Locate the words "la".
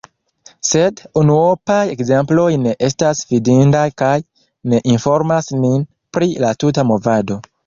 6.47-6.55